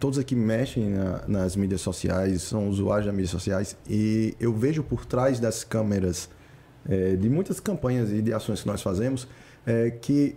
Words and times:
todos 0.00 0.18
aqui 0.18 0.34
mexem 0.34 0.88
na, 0.88 1.22
nas 1.28 1.54
mídias 1.54 1.82
sociais, 1.82 2.42
são 2.42 2.68
usuários 2.68 3.06
das 3.06 3.14
mídias 3.14 3.30
sociais, 3.30 3.76
e 3.88 4.34
eu 4.40 4.52
vejo 4.52 4.82
por 4.82 5.04
trás 5.04 5.38
das 5.38 5.62
câmeras 5.62 6.30
é, 6.88 7.14
de 7.14 7.28
muitas 7.28 7.60
campanhas 7.60 8.10
e 8.10 8.22
de 8.22 8.32
ações 8.32 8.62
que 8.62 8.66
nós 8.66 8.80
fazemos, 8.80 9.28
é, 9.66 9.90
que 9.90 10.34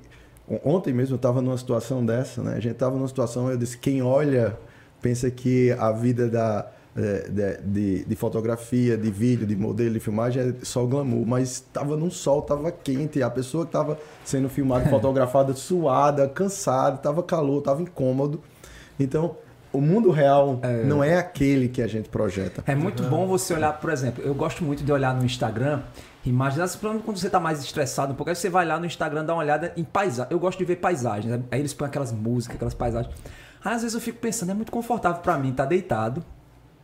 ontem 0.66 0.94
mesmo 0.94 1.14
eu 1.14 1.16
estava 1.16 1.42
numa 1.42 1.58
situação 1.58 2.06
dessa, 2.06 2.44
né? 2.44 2.52
A 2.52 2.60
gente 2.60 2.74
estava 2.74 2.98
numa 2.98 3.08
situação, 3.08 3.50
eu 3.50 3.58
disse, 3.58 3.78
quem 3.78 4.02
olha 4.02 4.58
pensa 5.02 5.32
que 5.32 5.72
a 5.72 5.92
vida 5.92 6.30
da, 6.30 6.70
é, 6.96 7.30
de, 7.30 7.62
de, 7.64 8.06
de, 8.06 8.16
fotografia, 8.18 8.98
de 8.98 9.10
vídeo, 9.10 9.48
de 9.48 9.56
modelo, 9.56 9.94
de 9.94 10.00
filmagem 10.02 10.44
é 10.44 10.66
só 10.66 10.86
glamour, 10.86 11.26
mas 11.26 11.52
estava 11.52 11.96
num 11.96 12.12
sol, 12.12 12.40
estava 12.40 12.70
quente, 12.70 13.24
a 13.24 13.30
pessoa 13.30 13.64
que 13.64 13.70
estava 13.70 13.98
sendo 14.26 14.50
filmada, 14.50 14.90
fotografada, 14.90 15.54
suada, 15.54 16.28
cansada, 16.28 16.98
estava 16.98 17.24
calor, 17.24 17.60
estava 17.60 17.82
incômodo. 17.82 18.42
Então, 19.00 19.38
o 19.74 19.82
mundo 19.82 20.12
real 20.12 20.60
é. 20.62 20.84
não 20.84 21.04
é 21.04 21.18
aquele 21.18 21.68
que 21.68 21.82
a 21.82 21.88
gente 21.88 22.08
projeta. 22.08 22.64
É 22.66 22.76
muito 22.76 23.04
uhum. 23.04 23.10
bom 23.10 23.28
você 23.28 23.54
olhar, 23.54 23.74
por 23.74 23.92
exemplo, 23.92 24.24
eu 24.24 24.34
gosto 24.34 24.64
muito 24.64 24.84
de 24.84 24.92
olhar 24.92 25.14
no 25.14 25.26
Instagram 25.26 25.82
imagens, 26.26 26.76
quando 26.76 27.18
você 27.18 27.28
está 27.28 27.40
mais 27.40 27.60
estressado 27.62 28.14
um 28.14 28.16
pouco, 28.16 28.30
aí 28.30 28.36
você 28.36 28.50
vai 28.50 28.66
lá 28.66 28.80
no 28.80 28.86
Instagram 28.86 29.26
dar 29.26 29.34
uma 29.34 29.44
olhada 29.44 29.74
em 29.76 29.84
paisagem. 29.84 30.32
Eu 30.32 30.40
gosto 30.40 30.58
de 30.58 30.66
ver 30.66 30.78
paisagens, 30.78 31.42
aí 31.52 31.60
eles 31.60 31.74
põem 31.74 31.88
aquelas 31.88 32.12
músicas, 32.12 32.56
aquelas 32.56 32.74
paisagens. 32.74 33.14
Aí 33.64 33.74
às 33.74 33.82
vezes 33.82 33.96
eu 33.96 34.02
fico 34.02 34.20
pensando, 34.20 34.52
é 34.52 34.54
muito 34.54 34.72
confortável 34.72 35.22
para 35.22 35.38
mim 35.38 35.50
estar 35.50 35.64
tá 35.64 35.70
deitado 35.70 36.24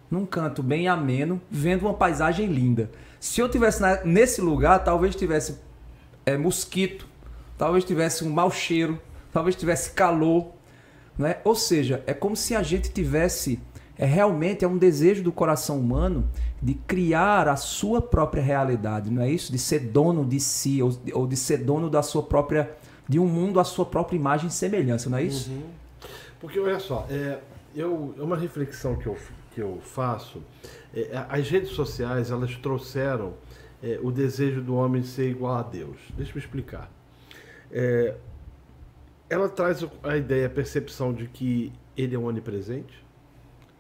num 0.10 0.26
canto 0.26 0.64
bem 0.64 0.88
ameno, 0.88 1.40
vendo 1.50 1.84
uma 1.84 1.94
paisagem 1.94 2.48
linda. 2.48 2.90
Se 3.20 3.40
eu 3.40 3.48
tivesse 3.48 3.82
nesse 4.04 4.42
lugar, 4.42 4.84
talvez 4.84 5.16
tivesse 5.16 5.60
é, 6.26 6.36
mosquito, 6.36 7.08
talvez 7.58 7.84
tivesse 7.84 8.24
um 8.24 8.30
mau 8.30 8.50
cheiro, 8.50 9.00
talvez 9.32 9.56
tivesse 9.56 9.92
calor, 9.92 10.52
né? 11.20 11.38
Ou 11.44 11.54
seja, 11.54 12.02
é 12.08 12.14
como 12.14 12.36
se 12.36 12.56
a 12.56 12.64
gente 12.64 12.92
tivesse 12.92 13.60
é 13.98 14.06
realmente 14.06 14.64
é 14.64 14.68
um 14.68 14.78
desejo 14.78 15.22
do 15.22 15.30
coração 15.30 15.78
humano 15.78 16.30
de 16.62 16.74
criar 16.74 17.50
a 17.50 17.58
sua 17.58 18.02
própria 18.02 18.42
realidade, 18.42 19.12
não 19.12 19.22
é 19.22 19.30
isso? 19.30 19.52
De 19.52 19.60
ser 19.60 19.80
dono 19.80 20.24
de 20.24 20.40
si 20.40 20.82
ou, 20.82 20.98
ou 21.14 21.28
de 21.28 21.36
ser 21.36 21.58
dono 21.58 21.90
da 21.90 22.02
sua 22.02 22.24
própria 22.24 22.72
de 23.10 23.20
um 23.20 23.26
mundo 23.26 23.60
à 23.60 23.66
sua 23.66 23.86
própria 23.86 24.16
imagem 24.16 24.48
e 24.48 24.52
semelhança, 24.52 25.10
não 25.10 25.18
é 25.18 25.24
isso? 25.24 25.52
Uhum. 25.52 25.64
Porque 26.40 26.58
olha 26.58 26.80
só, 26.80 27.06
é, 27.10 27.40
eu, 27.76 28.16
é 28.18 28.22
uma 28.22 28.38
reflexão 28.38 28.96
que 28.96 29.08
eu, 29.08 29.18
que 29.54 29.60
eu 29.60 29.80
faço. 29.82 30.42
É, 30.96 31.26
as 31.28 31.50
redes 31.50 31.72
sociais 31.72 32.32
elas 32.32 32.56
trouxeram 32.56 33.34
é, 33.84 34.00
o 34.02 34.12
desejo 34.12 34.62
do 34.62 34.76
homem 34.76 35.02
de 35.02 35.08
ser 35.10 35.30
igual 35.30 35.58
a 35.58 35.64
Deus. 35.64 35.98
Deixa 36.16 36.32
eu 36.34 36.40
explicar. 36.40 36.90
Ela 39.30 39.48
traz 39.48 39.86
a 40.04 40.18
ideia, 40.18 40.48
a 40.48 40.50
percepção 40.50 41.14
de 41.14 41.28
que 41.28 41.72
ele 41.96 42.16
é 42.16 42.18
onipresente, 42.18 43.06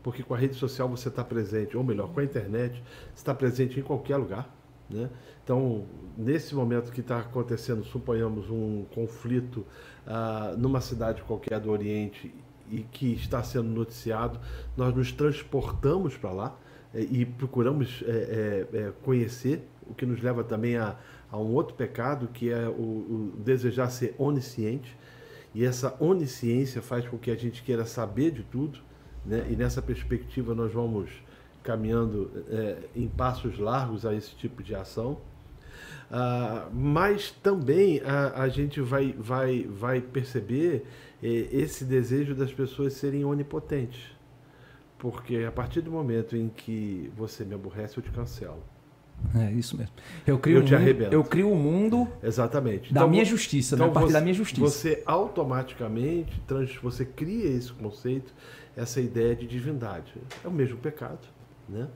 porque 0.03 0.22
com 0.22 0.33
a 0.33 0.38
rede 0.38 0.55
social 0.55 0.88
você 0.88 1.09
está 1.09 1.23
presente, 1.23 1.75
ou 1.75 1.83
melhor, 1.83 2.09
com 2.09 2.19
a 2.19 2.23
internet, 2.23 2.83
está 3.16 3.33
presente 3.33 3.80
em 3.80 3.83
qualquer 3.83 4.17
lugar. 4.17 4.55
Né? 4.89 5.09
Então, 5.44 5.86
nesse 6.17 6.53
momento 6.53 6.92
que 6.92 7.02
está 7.02 7.20
acontecendo, 7.20 7.83
suponhamos 7.83 8.50
um 8.50 8.86
conflito 8.94 9.66
ah, 10.05 10.53
numa 10.58 10.81
cidade 10.81 11.23
qualquer 11.23 11.59
do 11.59 11.72
Oriente 11.72 12.33
e 12.70 12.81
que 12.83 13.14
está 13.14 13.44
sendo 13.44 13.70
noticiado, 13.70 14.39
nós 14.77 14.94
nos 14.94 15.11
transportamos 15.11 16.16
para 16.17 16.31
lá 16.31 16.59
eh, 16.94 17.08
e 17.09 17.25
procuramos 17.25 18.03
eh, 18.05 18.67
eh, 18.72 18.92
conhecer, 19.03 19.67
o 19.88 19.94
que 19.94 20.05
nos 20.05 20.22
leva 20.22 20.44
também 20.44 20.77
a, 20.77 20.95
a 21.31 21.38
um 21.38 21.53
outro 21.53 21.75
pecado, 21.75 22.27
que 22.27 22.52
é 22.52 22.67
o, 22.67 22.72
o 22.72 23.33
desejar 23.38 23.89
ser 23.89 24.14
onisciente. 24.17 24.95
E 25.53 25.66
essa 25.66 25.95
onisciência 26.00 26.81
faz 26.81 27.08
com 27.08 27.17
que 27.17 27.31
a 27.31 27.36
gente 27.36 27.64
queira 27.64 27.86
saber 27.86 28.31
de 28.31 28.44
tudo, 28.44 28.80
né? 29.25 29.47
e 29.50 29.55
nessa 29.55 29.81
perspectiva 29.81 30.53
nós 30.53 30.72
vamos 30.72 31.09
caminhando 31.64 32.31
é, 32.50 32.78
em 32.95 33.08
passos 33.08 33.58
largos 33.58 34.05
a 34.05 34.14
esse 34.14 34.36
tipo 34.36 34.64
de 34.64 34.75
ação. 34.75 35.20
Ah, 36.11 36.67
mas 36.73 37.32
também 37.32 38.02
a, 38.02 38.43
a, 38.43 38.49
gente 38.49 38.82
vai, 38.82 39.14
vai, 39.14 39.64
vai 39.64 40.02
perceber 40.02 40.86
é, 41.21 41.27
esse 41.27 41.86
desejo 41.86 42.33
das 42.33 42.52
pessoas 42.52 42.93
serem 42.93 43.23
onipotentes. 43.26 44.11
Porque 44.98 45.38
a 45.48 45.52
partir 45.52 45.82
do 45.82 45.92
momento 45.92 46.36
em 46.36 46.49
que 46.49 47.11
você 47.15 47.45
me 47.45 47.54
aborrece, 47.54 47.98
eu 47.98 48.04
te 48.04 48.11
cancelo. 48.11 48.61
É 49.36 49.52
isso 49.52 49.78
mesmo. 49.78 49.94
Eu 50.26 50.40
crio, 50.40 50.58
eu, 50.58 50.66
te 50.66 50.76
mundo, 50.76 51.14
eu 51.14 51.24
crio 51.24 51.50
o 51.50 51.54
um 51.54 51.56
mundo 51.56 52.08
Exatamente. 52.24 52.94
da 52.94 53.02
então, 53.02 53.10
minha 53.10 53.26
justiça, 53.26 53.76
né? 53.76 53.84
então 53.84 53.88
né? 53.88 53.92
a 53.92 53.94
partir 53.94 54.08
você, 54.08 54.14
da 54.14 54.22
minha 54.22 54.34
justiça. 54.34 54.62
Você 54.68 55.04
automaticamente, 55.06 56.42
você 56.82 57.06
cria 57.06 57.46
esse 57.46 57.72
conceito, 57.72 58.34
essa 58.76 59.00
ideia 59.00 59.36
de 59.36 59.46
divindade. 59.46 60.14
É 60.44 60.48
o 60.48 60.52
mesmo 60.52 60.78
pecado, 60.78 61.28
né? 61.68 61.88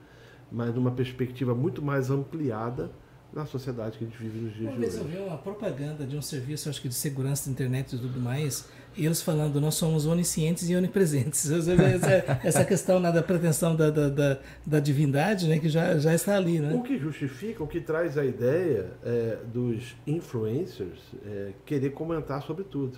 mas 0.51 0.75
numa 0.75 0.91
perspectiva 0.91 1.55
muito 1.55 1.81
mais 1.81 2.11
ampliada 2.11 2.91
na 3.33 3.45
sociedade 3.45 3.97
que 3.97 4.03
a 4.03 4.07
gente 4.07 4.17
vive 4.17 4.39
nos 4.39 4.53
dias 4.53 4.71
uma 4.71 4.79
de 4.79 4.85
hoje. 4.85 4.97
Uma 4.97 5.03
vez 5.05 5.17
eu 5.17 5.23
vi 5.23 5.27
uma 5.29 5.37
propaganda 5.37 6.05
de 6.05 6.15
um 6.15 6.21
serviço, 6.21 6.69
acho 6.69 6.81
que 6.81 6.87
de 6.87 6.93
segurança 6.93 7.45
da 7.45 7.51
internet 7.51 7.95
e 7.95 7.99
tudo 7.99 8.19
mais, 8.19 8.69
e 8.95 9.05
eles 9.05 9.23
falando, 9.23 9.59
nós 9.59 9.73
somos 9.73 10.05
oniscientes 10.05 10.69
e 10.69 10.75
onipresentes. 10.75 11.49
Essa, 11.51 12.39
essa 12.43 12.65
questão 12.65 12.99
né, 12.99 13.11
da 13.11 13.23
pretensão 13.23 13.75
da, 13.75 13.89
da, 13.89 14.09
da, 14.09 14.39
da, 14.65 14.79
divindade, 14.79 15.47
né, 15.47 15.57
que 15.57 15.67
já, 15.67 15.97
já 15.97 16.13
está 16.13 16.35
ali. 16.35 16.59
Né? 16.59 16.73
O 16.73 16.83
que 16.83 16.97
justifica, 16.97 17.63
o 17.63 17.67
que 17.67 17.81
traz 17.81 18.17
a 18.17 18.25
ideia 18.25 18.91
é, 19.03 19.37
dos 19.51 19.95
influencers 20.05 20.99
é, 21.25 21.53
querer 21.65 21.91
comentar 21.91 22.43
sobre 22.43 22.63
tudo. 22.63 22.97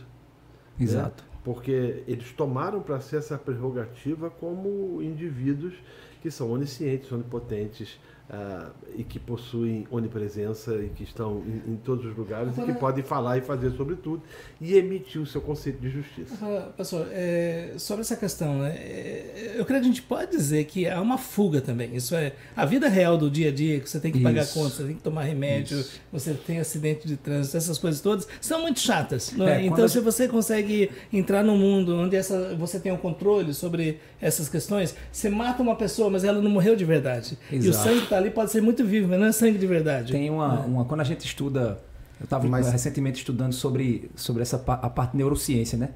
Né? 0.78 0.86
Exato. 0.86 1.24
Né? 1.24 1.30
Porque 1.44 2.04
eles 2.08 2.32
tomaram 2.34 2.82
para 2.82 3.00
si 3.00 3.16
essa 3.16 3.38
prerrogativa 3.38 4.30
como 4.30 5.02
indivíduos 5.02 5.76
que 6.22 6.32
são 6.32 6.52
oniscientes, 6.52 7.12
onipotentes, 7.12 8.00
Uh, 8.28 8.72
e 8.98 9.04
que 9.04 9.20
possuem 9.20 9.86
onipresença 9.92 10.74
e 10.78 10.90
que 10.90 11.04
estão 11.04 11.44
em, 11.46 11.74
em 11.74 11.76
todos 11.76 12.06
os 12.06 12.18
lugares 12.18 12.54
Agora, 12.54 12.72
e 12.72 12.74
que 12.74 12.80
podem 12.80 13.04
falar 13.04 13.38
e 13.38 13.42
fazer 13.42 13.70
sobre 13.72 13.96
tudo 13.96 14.24
e 14.60 14.74
emitir 14.76 15.22
o 15.22 15.28
seu 15.28 15.40
conceito 15.40 15.80
de 15.80 15.90
justiça. 15.92 16.34
Agora, 16.42 16.74
pastor, 16.76 17.08
é, 17.12 17.74
sobre 17.78 18.02
essa 18.02 18.16
questão, 18.16 18.58
né, 18.60 18.76
é, 18.78 19.54
eu 19.56 19.64
creio 19.64 19.80
que 19.80 19.88
a 19.88 19.92
gente 19.92 20.02
pode 20.02 20.32
dizer 20.32 20.66
que 20.66 20.88
há 20.88 21.00
uma 21.00 21.20
fuga 21.20 21.62
também. 21.62 21.96
Isso 21.96 22.16
é 22.16 22.34
a 22.56 22.66
vida 22.66 22.88
real 22.88 23.16
do 23.16 23.30
dia 23.30 23.50
a 23.50 23.52
dia, 23.52 23.80
que 23.80 23.88
você 23.88 24.00
tem 24.00 24.12
que 24.12 24.20
pagar 24.20 24.42
Isso. 24.42 24.56
conta, 24.56 24.76
você 24.76 24.84
tem 24.86 24.96
que 24.96 25.04
tomar 25.04 25.22
remédio, 25.22 25.80
Isso. 25.80 26.02
você 26.12 26.34
tem 26.34 26.60
acidente 26.60 27.08
de 27.08 27.18
trânsito, 27.18 27.56
essas 27.58 27.78
coisas 27.78 28.02
todas 28.02 28.28
são 28.42 28.62
muito 28.64 28.80
chatas. 28.80 29.34
É? 29.40 29.62
É, 29.62 29.66
então, 29.66 29.88
se 29.88 30.00
você 30.00 30.28
consegue 30.28 30.90
entrar 31.14 31.44
num 31.44 31.58
mundo 31.58 31.96
onde 31.96 32.16
essa, 32.16 32.56
você 32.56 32.80
tem 32.80 32.92
o 32.92 32.96
um 32.96 32.98
controle 32.98 33.54
sobre 33.54 34.00
essas 34.20 34.50
questões, 34.50 34.96
você 35.12 35.30
mata 35.30 35.62
uma 35.62 35.76
pessoa, 35.76 36.10
mas 36.10 36.24
ela 36.24 36.42
não 36.42 36.50
morreu 36.50 36.76
de 36.76 36.86
verdade. 36.86 37.38
Exato. 37.52 37.66
E 37.66 37.70
o 37.70 37.74
sangue 37.74 38.04
está 38.04 38.15
ali 38.18 38.32
pode 38.32 38.52
ser 38.52 38.62
muito 38.62 38.86
vivo, 38.86 39.08
mas 39.10 39.20
não 39.20 39.28
é 39.28 39.32
sangue 39.32 39.58
de 39.58 39.68
verdade. 39.68 40.12
Tem 40.12 40.30
uma, 40.30 40.64
é. 40.64 40.68
uma 40.68 40.86
quando 40.86 41.02
a 41.02 41.04
gente 41.04 41.26
estuda, 41.26 41.80
eu 42.20 42.24
estava 42.24 42.48
mas... 42.48 42.72
recentemente 42.72 43.20
estudando 43.20 43.54
sobre, 43.54 44.10
sobre 44.16 44.42
essa 44.42 44.58
a 44.58 44.90
parte 44.90 45.12
de 45.12 45.18
neurociência, 45.18 45.78
né? 45.78 45.90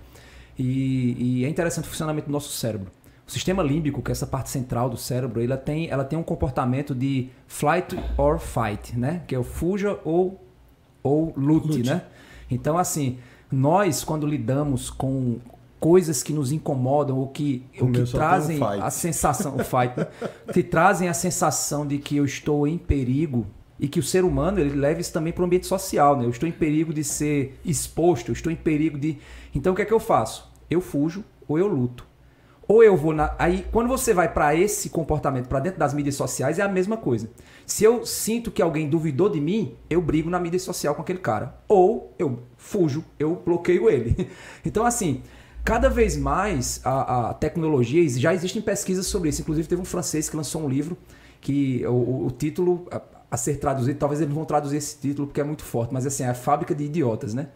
E, 0.58 1.16
e, 1.18 1.46
é 1.46 1.50
interessante 1.50 1.86
o 1.86 1.88
funcionamento 1.88 2.28
do 2.28 2.34
nosso 2.34 2.52
cérebro. 2.52 2.92
O 3.26 3.32
sistema 3.32 3.64
límbico, 3.64 4.02
que 4.02 4.12
é 4.12 4.14
essa 4.14 4.28
parte 4.28 4.50
central 4.50 4.90
do 4.90 4.98
cérebro, 4.98 5.42
ela 5.42 5.56
tem, 5.56 5.90
ela 5.90 6.04
tem 6.04 6.20
um 6.20 6.24
comportamento 6.24 6.94
de 6.94 7.30
flight 7.48 7.98
or 8.18 8.40
fight, 8.40 8.98
né? 8.98 9.22
Que 9.26 9.36
é 9.36 9.40
o 9.40 9.44
fuja 9.44 9.98
ou, 10.04 10.44
ou 11.02 11.34
lute, 11.38 11.68
lute. 11.68 11.90
né? 11.90 12.02
Então, 12.52 12.78
assim, 12.78 13.20
nós, 13.52 14.04
quando 14.04 14.28
lidamos 14.28 14.90
com, 14.90 15.40
coisas 15.80 16.22
que 16.22 16.34
nos 16.34 16.52
incomodam 16.52 17.18
ou 17.18 17.28
que, 17.28 17.66
o 17.80 17.86
ou 17.86 17.92
que 17.92 18.04
trazem 18.04 18.60
a 18.62 18.90
sensação, 18.90 19.56
o 19.56 19.64
fight, 19.64 19.98
né? 19.98 20.08
que 20.54 20.62
trazem 20.62 21.08
a 21.08 21.14
sensação 21.14 21.88
de 21.88 21.98
que 21.98 22.18
eu 22.18 22.26
estou 22.26 22.68
em 22.68 22.78
perigo 22.78 23.46
e 23.80 23.88
que 23.88 24.00
o 24.00 24.04
ser 24.04 24.26
humano 24.26 24.60
ele 24.60 24.76
leva 24.76 25.00
isso 25.00 25.14
também 25.14 25.32
para 25.32 25.42
o 25.42 25.46
ambiente 25.46 25.66
social, 25.66 26.18
né? 26.18 26.26
Eu 26.26 26.30
estou 26.30 26.48
em 26.50 26.52
perigo 26.52 26.94
de 26.94 27.04
ser 27.04 27.60
exposto, 27.64 28.30
eu 28.30 28.34
estou 28.34 28.52
em 28.52 28.56
perigo 28.56 28.98
de. 28.98 29.18
Então 29.56 29.74
o 29.74 29.76
que 29.76 29.82
é 29.82 29.86
que 29.86 29.94
eu 29.94 30.00
faço? 30.00 30.52
Eu 30.70 30.82
fujo 30.82 31.24
ou 31.48 31.58
eu 31.58 31.68
luto. 31.68 32.10
Ou 32.68 32.84
eu 32.84 32.96
vou 32.96 33.16
na. 33.16 33.34
Aí, 33.40 33.66
quando 33.72 33.88
você 33.88 34.14
vai 34.14 34.32
para 34.32 34.54
esse 34.54 34.92
comportamento, 34.92 35.48
para 35.48 35.60
dentro 35.60 35.80
das 35.80 35.92
mídias 35.92 36.14
sociais, 36.14 36.60
é 36.60 36.62
a 36.62 36.68
mesma 36.68 36.96
coisa. 36.98 37.32
Se 37.66 37.84
eu 37.84 38.06
sinto 38.06 38.52
que 38.52 38.62
alguém 38.62 38.88
duvidou 38.88 39.28
de 39.28 39.42
mim, 39.42 39.76
eu 39.90 40.00
brigo 40.00 40.30
na 40.30 40.40
mídia 40.40 40.60
social 40.60 40.94
com 40.94 41.02
aquele 41.02 41.18
cara. 41.18 41.56
Ou 41.68 42.14
eu 42.20 42.44
fujo, 42.58 43.04
eu 43.18 43.42
bloqueio 43.44 43.90
ele. 43.90 44.30
Então, 44.64 44.86
assim, 44.86 45.24
Cada 45.64 45.90
vez 45.90 46.18
mais 46.18 46.82
a, 46.84 47.30
a, 47.30 47.34
tecnologia, 47.34 48.08
já 48.10 48.34
existem 48.34 48.62
pesquisas 48.62 49.06
sobre 49.06 49.30
isso. 49.30 49.42
Inclusive, 49.42 49.68
teve 49.68 49.82
um 49.82 49.86
francês 49.86 50.30
que 50.30 50.36
lançou 50.36 50.64
um 50.64 50.70
livro 50.70 50.98
que 51.42 51.86
o, 51.86 52.28
o 52.28 52.32
título 52.32 52.88
a, 52.92 53.02
a, 53.32 53.38
ser 53.38 53.58
traduzido, 53.58 53.98
talvez 53.98 54.22
eles 54.22 54.34
vão 54.34 54.46
traduzir 54.46 54.78
esse 54.78 54.98
título 54.98 55.28
porque 55.28 55.42
é 55.42 55.44
muito 55.44 55.64
forte, 55.64 55.94
mas 55.94 56.06
assim, 56.06 56.24
é 56.24 56.30
a 56.30 56.34
fábrica 56.34 56.76
de 56.76 56.84
idiotas, 56.84 57.34
né? 57.34 57.50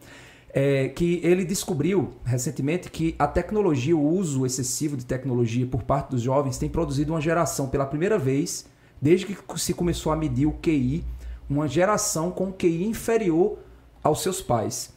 É, 0.55 0.89
que 0.89 1.19
ele 1.23 1.43
descobriu 1.43 2.11
recentemente 2.23 2.89
que 2.89 3.15
a 3.17 3.25
tecnologia, 3.25 3.97
o 3.97 4.07
uso 4.07 4.45
excessivo 4.45 4.95
de 4.95 5.03
tecnologia 5.03 5.65
por 5.65 5.81
parte 5.81 6.11
dos 6.11 6.21
jovens 6.21 6.59
tem 6.59 6.69
produzido 6.69 7.11
uma 7.11 7.19
geração 7.19 7.67
pela 7.67 7.87
primeira 7.87 8.19
vez, 8.19 8.67
desde 9.01 9.25
que 9.25 9.35
se 9.59 9.73
começou 9.73 10.11
a 10.11 10.15
medir 10.15 10.45
o 10.45 10.53
QI, 10.53 11.03
uma 11.49 11.67
geração 11.67 12.29
com 12.29 12.53
QI 12.53 12.85
inferior 12.85 13.57
aos 14.03 14.21
seus 14.21 14.41
pais. 14.41 14.93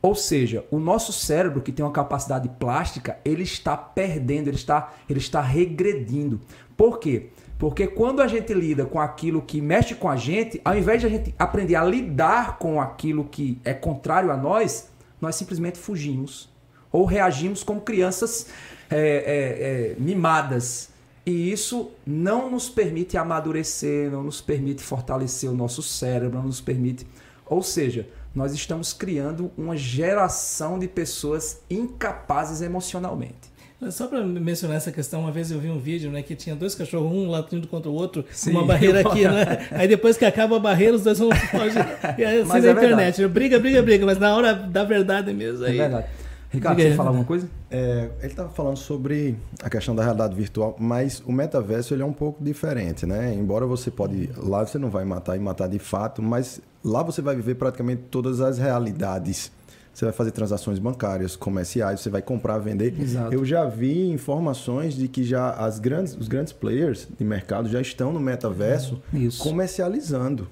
Ou 0.00 0.14
seja, 0.14 0.64
o 0.70 0.78
nosso 0.78 1.12
cérebro, 1.12 1.60
que 1.60 1.72
tem 1.72 1.84
uma 1.84 1.92
capacidade 1.92 2.48
plástica, 2.60 3.18
ele 3.24 3.42
está 3.42 3.76
perdendo, 3.76 4.48
ele 4.48 4.56
está, 4.56 4.94
ele 5.08 5.18
está 5.18 5.40
regredindo. 5.40 6.40
Por 6.76 6.98
quê? 6.98 7.30
Porque 7.58 7.88
quando 7.88 8.22
a 8.22 8.28
gente 8.28 8.54
lida 8.54 8.86
com 8.86 9.00
aquilo 9.00 9.42
que 9.42 9.60
mexe 9.60 9.96
com 9.96 10.08
a 10.08 10.16
gente, 10.16 10.60
ao 10.64 10.78
invés 10.78 11.00
de 11.00 11.06
a 11.08 11.10
gente 11.10 11.34
aprender 11.36 11.74
a 11.74 11.84
lidar 11.84 12.58
com 12.58 12.80
aquilo 12.80 13.24
que 13.24 13.60
é 13.64 13.74
contrário 13.74 14.30
a 14.30 14.36
nós, 14.36 14.88
nós 15.20 15.34
simplesmente 15.34 15.76
fugimos. 15.76 16.48
Ou 16.92 17.04
reagimos 17.04 17.64
como 17.64 17.80
crianças 17.80 18.46
é, 18.88 18.96
é, 18.96 19.92
é, 19.92 19.96
mimadas. 19.98 20.90
E 21.26 21.52
isso 21.52 21.90
não 22.06 22.48
nos 22.48 22.70
permite 22.70 23.18
amadurecer, 23.18 24.10
não 24.10 24.22
nos 24.22 24.40
permite 24.40 24.82
fortalecer 24.82 25.50
o 25.50 25.54
nosso 25.54 25.82
cérebro, 25.82 26.38
não 26.38 26.46
nos 26.46 26.60
permite. 26.60 27.04
Ou 27.44 27.62
seja, 27.62 28.08
nós 28.38 28.54
estamos 28.54 28.92
criando 28.92 29.50
uma 29.58 29.76
geração 29.76 30.78
de 30.78 30.86
pessoas 30.86 31.60
incapazes 31.68 32.62
emocionalmente. 32.62 33.48
Só 33.90 34.06
para 34.06 34.24
mencionar 34.24 34.76
essa 34.76 34.92
questão, 34.92 35.20
uma 35.20 35.32
vez 35.32 35.50
eu 35.50 35.58
vi 35.58 35.68
um 35.68 35.78
vídeo 35.78 36.10
né, 36.10 36.22
que 36.22 36.36
tinha 36.36 36.54
dois 36.54 36.74
cachorros, 36.74 37.12
um 37.12 37.28
latindo 37.28 37.66
contra 37.66 37.90
o 37.90 37.94
outro, 37.94 38.24
Sim, 38.30 38.52
uma 38.52 38.64
barreira 38.64 39.00
aqui, 39.00 39.24
né? 39.24 39.66
Aí 39.72 39.88
depois 39.88 40.16
que 40.16 40.24
acaba 40.24 40.56
a 40.56 40.60
barreira, 40.60 40.94
os 40.94 41.02
dois 41.02 41.18
vão 41.18 41.30
fugir. 41.50 41.80
Assim 41.80 42.44
mas 42.46 42.62
na 42.62 42.70
é 42.70 42.72
internet, 42.72 43.16
verdade. 43.16 43.28
briga, 43.28 43.58
briga, 43.58 43.82
briga, 43.82 44.06
mas 44.06 44.18
na 44.18 44.34
hora 44.34 44.54
da 44.54 44.84
verdade 44.84 45.32
mesmo. 45.32 45.64
É 45.64 45.70
aí... 45.70 45.78
É 45.78 45.82
verdade. 45.82 46.06
Ricardo, 46.50 46.80
você 46.80 46.94
falar 46.94 47.10
alguma 47.10 47.26
coisa? 47.26 47.48
É, 47.70 48.08
ele 48.20 48.28
estava 48.28 48.48
falando 48.48 48.78
sobre 48.78 49.36
a 49.62 49.68
questão 49.68 49.94
da 49.94 50.02
realidade 50.02 50.34
virtual, 50.34 50.74
mas 50.78 51.22
o 51.26 51.30
metaverso 51.30 51.92
ele 51.92 52.02
é 52.02 52.06
um 52.06 52.12
pouco 52.12 52.42
diferente, 52.42 53.04
né? 53.04 53.34
Embora 53.34 53.66
você 53.66 53.90
pode 53.90 54.30
lá 54.34 54.64
você 54.64 54.78
não 54.78 54.88
vai 54.88 55.04
matar 55.04 55.36
e 55.36 55.40
matar 55.40 55.68
de 55.68 55.78
fato, 55.78 56.22
mas 56.22 56.60
lá 56.84 57.02
você 57.02 57.20
vai 57.20 57.36
viver 57.36 57.54
praticamente 57.54 58.02
todas 58.10 58.40
as 58.40 58.58
realidades 58.58 59.50
você 59.98 60.04
vai 60.04 60.14
fazer 60.14 60.30
transações 60.30 60.78
bancárias, 60.78 61.34
comerciais, 61.34 62.00
você 62.00 62.08
vai 62.08 62.22
comprar, 62.22 62.58
vender. 62.58 62.94
Exato. 63.00 63.34
Eu 63.34 63.44
já 63.44 63.64
vi 63.64 64.08
informações 64.08 64.94
de 64.94 65.08
que 65.08 65.24
já 65.24 65.50
as 65.50 65.80
grandes, 65.80 66.16
os 66.16 66.28
grandes 66.28 66.52
players 66.52 67.08
de 67.18 67.24
mercado 67.24 67.68
já 67.68 67.80
estão 67.80 68.12
no 68.12 68.20
metaverso 68.20 69.02
Isso. 69.12 69.42
comercializando. 69.42 70.48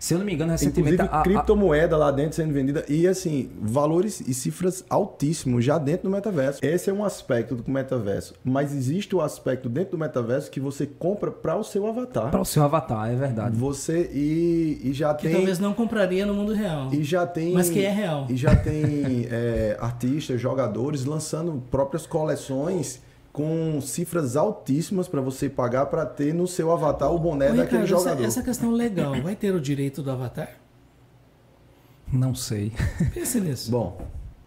Se 0.00 0.14
eu 0.14 0.18
não 0.18 0.24
me 0.24 0.32
engano, 0.32 0.50
recentemente. 0.50 0.94
Inclusive, 0.94 1.14
a, 1.14 1.22
criptomoeda 1.22 1.94
a... 1.94 1.98
lá 1.98 2.10
dentro 2.10 2.34
sendo 2.34 2.54
vendida. 2.54 2.82
E 2.88 3.06
assim, 3.06 3.50
valores 3.60 4.20
e 4.22 4.32
cifras 4.32 4.82
altíssimos 4.88 5.62
já 5.62 5.76
dentro 5.76 6.04
do 6.08 6.10
metaverso. 6.10 6.58
Esse 6.62 6.88
é 6.88 6.92
um 6.92 7.04
aspecto 7.04 7.54
do 7.54 7.70
metaverso. 7.70 8.34
Mas 8.42 8.74
existe 8.74 9.14
o 9.14 9.20
aspecto 9.20 9.68
dentro 9.68 9.92
do 9.92 9.98
metaverso 9.98 10.50
que 10.50 10.58
você 10.58 10.86
compra 10.86 11.30
para 11.30 11.54
o 11.54 11.62
seu 11.62 11.86
avatar. 11.86 12.30
Para 12.30 12.40
o 12.40 12.46
seu 12.46 12.62
avatar, 12.62 13.10
é 13.12 13.14
verdade. 13.14 13.54
Você 13.54 14.10
e, 14.10 14.80
e 14.82 14.92
já 14.94 15.12
que 15.14 15.24
tem. 15.24 15.36
talvez 15.36 15.58
não 15.58 15.74
compraria 15.74 16.24
no 16.24 16.32
mundo 16.32 16.54
real. 16.54 16.88
E 16.92 17.04
já 17.04 17.26
tem. 17.26 17.52
Mas 17.52 17.68
que 17.68 17.84
é 17.84 17.90
real. 17.90 18.24
E 18.30 18.36
já 18.38 18.56
tem 18.56 19.28
é, 19.30 19.76
artistas, 19.78 20.40
jogadores 20.40 21.04
lançando 21.04 21.62
próprias 21.70 22.06
coleções 22.06 23.02
com 23.32 23.80
cifras 23.80 24.36
altíssimas 24.36 25.06
para 25.06 25.20
você 25.20 25.48
pagar 25.48 25.86
para 25.86 26.04
ter 26.04 26.34
no 26.34 26.46
seu 26.46 26.72
avatar 26.72 27.12
o 27.12 27.18
boné 27.18 27.46
Ô, 27.46 27.56
daquele 27.56 27.82
Ricardo, 27.82 27.86
jogador. 27.86 28.24
Essa, 28.24 28.40
essa 28.40 28.42
questão 28.42 28.72
legal, 28.72 29.20
vai 29.22 29.36
ter 29.36 29.54
o 29.54 29.60
direito 29.60 30.02
do 30.02 30.10
avatar? 30.10 30.48
Não 32.12 32.34
sei. 32.34 32.72
Pense 33.14 33.40
nisso. 33.40 33.70
Bom, 33.70 34.00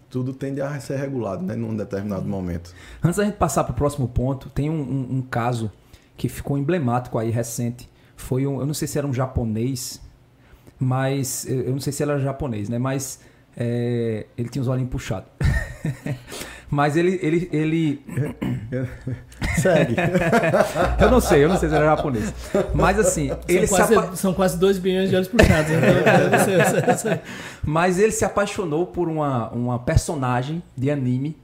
tudo 0.10 0.34
tende 0.34 0.62
a 0.62 0.80
ser 0.80 0.98
regulado, 0.98 1.44
né, 1.44 1.56
num 1.56 1.76
determinado 1.76 2.26
momento. 2.28 2.74
Antes 3.02 3.18
da 3.18 3.24
gente 3.24 3.38
passar 3.38 3.64
para 3.64 3.72
o 3.72 3.76
próximo 3.76 4.08
ponto, 4.08 4.50
tem 4.50 4.70
um, 4.70 4.82
um, 4.82 5.18
um, 5.18 5.22
caso 5.22 5.72
que 6.18 6.28
ficou 6.28 6.58
emblemático 6.58 7.18
aí 7.18 7.30
recente. 7.30 7.90
Foi 8.18 8.46
um, 8.46 8.60
eu 8.60 8.66
não 8.66 8.74
sei 8.74 8.88
se 8.88 8.98
era 8.98 9.08
um 9.08 9.14
japonês, 9.14 10.02
mas 10.78 11.46
eu 11.48 11.72
não 11.72 11.80
sei 11.80 11.94
se 11.94 12.04
era 12.04 12.20
japonês, 12.20 12.68
né? 12.68 12.78
Mas 12.78 13.22
é, 13.56 14.28
ele 14.38 14.50
tinha 14.50 14.62
os 14.62 14.68
olhinhos 14.68 14.92
puxados. 14.92 15.30
Mas 16.70 16.96
ele. 16.98 17.20
ele, 17.22 17.50
ele... 17.52 18.06
Segue. 19.58 19.96
eu 21.00 21.12
não 21.12 21.20
sei, 21.20 21.44
eu 21.44 21.50
não 21.50 21.58
sei 21.58 21.70
se 21.70 21.76
era 21.76 21.86
japonês. 21.86 22.34
Mas 22.74 23.00
assim, 23.00 23.28
são 23.28 23.40
ele 23.48 23.68
quase, 23.68 23.96
apa... 23.96 24.16
São 24.16 24.34
quase 24.34 24.58
2 24.58 24.78
bilhões 24.80 25.10
de 25.10 25.16
olhos 25.16 25.28
puxados. 25.28 25.72
Então 25.74 27.20
Mas 27.64 28.00
ele 28.00 28.12
se 28.12 28.26
apaixonou 28.26 28.88
por 28.88 29.08
uma, 29.08 29.50
uma 29.50 29.80
personagem 29.80 30.64
de 30.76 30.90
anime 30.90 31.38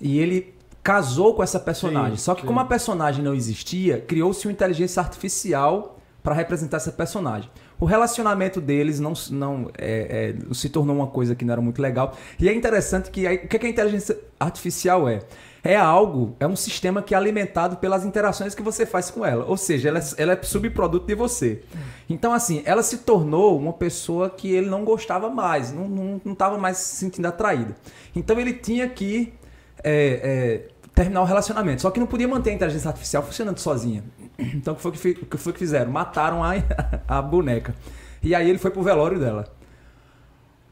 e 0.00 0.18
ele 0.18 0.54
casou 0.82 1.34
com 1.34 1.42
essa 1.42 1.60
personagem. 1.60 2.16
Sim, 2.16 2.24
Só 2.24 2.34
que 2.34 2.42
sim. 2.42 2.46
como 2.46 2.60
a 2.60 2.64
personagem 2.64 3.24
não 3.24 3.34
existia, 3.34 4.00
criou-se 4.00 4.46
uma 4.46 4.52
inteligência 4.52 5.00
artificial 5.00 5.98
para 6.22 6.34
representar 6.34 6.76
essa 6.78 6.92
personagem 6.92 7.50
o 7.82 7.84
relacionamento 7.84 8.60
deles 8.60 9.00
não, 9.00 9.12
não 9.32 9.68
é, 9.76 10.36
é, 10.48 10.54
se 10.54 10.68
tornou 10.68 10.94
uma 10.94 11.08
coisa 11.08 11.34
que 11.34 11.44
não 11.44 11.50
era 11.50 11.60
muito 11.60 11.82
legal. 11.82 12.16
E 12.38 12.48
é 12.48 12.54
interessante 12.54 13.10
que 13.10 13.26
o 13.26 13.48
que, 13.48 13.56
é 13.56 13.58
que 13.58 13.66
a 13.66 13.68
inteligência 13.68 14.16
artificial 14.38 15.08
é? 15.08 15.18
É 15.64 15.76
algo, 15.76 16.36
é 16.38 16.46
um 16.46 16.54
sistema 16.54 17.02
que 17.02 17.12
é 17.12 17.16
alimentado 17.16 17.78
pelas 17.78 18.04
interações 18.04 18.54
que 18.54 18.62
você 18.62 18.86
faz 18.86 19.10
com 19.10 19.26
ela. 19.26 19.44
Ou 19.46 19.56
seja, 19.56 19.88
ela, 19.88 19.98
é, 19.98 20.02
ela 20.16 20.32
é 20.34 20.42
subproduto 20.44 21.08
de 21.08 21.16
você. 21.16 21.64
Então, 22.08 22.32
assim, 22.32 22.62
ela 22.64 22.84
se 22.84 22.98
tornou 22.98 23.58
uma 23.58 23.72
pessoa 23.72 24.30
que 24.30 24.52
ele 24.52 24.70
não 24.70 24.84
gostava 24.84 25.28
mais, 25.28 25.72
não 25.72 26.20
estava 26.24 26.56
mais 26.58 26.76
se 26.76 26.94
sentindo 26.94 27.26
atraído. 27.26 27.74
Então, 28.14 28.38
ele 28.38 28.52
tinha 28.52 28.88
que 28.88 29.34
é, 29.82 30.20
é, 30.22 30.68
terminar 30.94 31.22
o 31.22 31.24
relacionamento. 31.24 31.82
Só 31.82 31.90
que 31.90 31.98
não 31.98 32.06
podia 32.06 32.28
manter 32.28 32.50
a 32.50 32.52
inteligência 32.52 32.88
artificial 32.88 33.24
funcionando 33.24 33.58
sozinha. 33.58 34.04
Então 34.54 34.74
o 34.74 34.76
que 34.76 34.98
foi 34.98 35.14
que, 35.14 35.26
que, 35.26 35.36
foi 35.36 35.52
que 35.52 35.58
fizeram? 35.58 35.90
Mataram 35.90 36.42
a, 36.42 36.52
a 37.08 37.22
boneca. 37.22 37.74
E 38.22 38.34
aí 38.34 38.48
ele 38.48 38.58
foi 38.58 38.70
pro 38.70 38.82
velório 38.82 39.18
dela. 39.18 39.52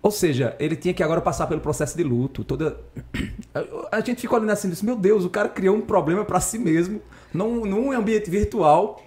Ou 0.03 0.11
seja, 0.11 0.57
ele 0.59 0.77
tinha 0.77 0.95
que 0.95 1.03
agora 1.03 1.21
passar 1.21 1.47
pelo 1.47 1.61
processo 1.61 1.97
de 1.97 2.03
luto. 2.03 2.43
Toda 2.43 2.79
a 3.93 4.01
gente 4.01 4.21
ficou 4.21 4.39
olhando 4.39 4.51
assim, 4.51 4.71
disse, 4.71 4.85
meu 4.85 4.97
Deus, 4.97 5.25
o 5.25 5.31
cara 5.31 5.49
criou 5.49 5.77
um 5.77 5.83
problema 5.83 6.25
para 6.25 6.41
si 6.41 6.59
mesmo 6.59 7.03
num, 7.33 7.65
num 7.65 7.93
ambiente 7.93 8.31
virtual 8.31 9.03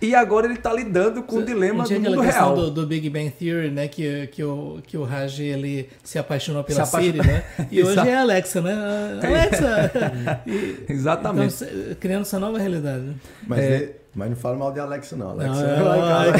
e 0.00 0.14
agora 0.14 0.46
ele 0.46 0.54
está 0.54 0.72
lidando 0.72 1.22
com 1.22 1.36
o 1.36 1.44
dilema 1.44 1.84
do 1.84 2.00
mundo 2.00 2.20
real. 2.20 2.54
Do, 2.54 2.70
do 2.70 2.86
Big 2.86 3.08
Bang 3.08 3.30
Theory, 3.30 3.70
né? 3.70 3.88
Que, 3.88 4.26
que, 4.28 4.42
o, 4.44 4.80
que 4.86 4.96
o 4.96 5.04
Raj 5.04 5.40
ele 5.40 5.88
se 6.02 6.18
apaixonou 6.18 6.62
pela 6.64 6.84
se 6.84 6.96
Siri, 6.96 7.18
né? 7.18 7.44
E 7.70 7.82
hoje 7.84 8.00
é 8.00 8.16
a 8.16 8.20
Alexa, 8.20 8.60
né? 8.60 8.74
Alexa! 9.22 9.90
e, 10.46 10.84
Exatamente. 10.88 11.64
Então, 11.64 11.96
criando 12.00 12.22
essa 12.22 12.38
nova 12.38 12.58
realidade. 12.58 13.14
Mas, 13.46 13.60
é... 13.60 13.96
mas 14.14 14.30
não 14.30 14.36
fala 14.36 14.56
mal 14.56 14.72
de 14.72 14.80
Alexa, 14.80 15.16
não. 15.16 15.30
Alexa 15.30 15.76
não, 15.76 15.84
não, 15.84 16.32